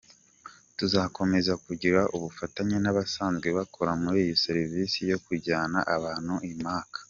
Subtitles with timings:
[0.77, 6.99] Tuzakomeza kugira ubufatanye n’abasanzwe bakora muri iyi serivisi yo kujyana abantu i Maka.